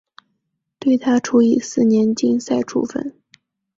[0.79, 3.15] 对她处以四年禁赛处分。